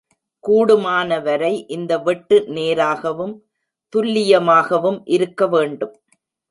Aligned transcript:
கூடுமானவரை 0.43 1.51
இந்த 1.67 1.91
வெட்டு 1.97 2.37
நேராகவும் 2.47 3.35
துல்லியமாகவும் 3.93 4.99
இருக்க 5.05 5.47
வேண்டும். 5.47 5.95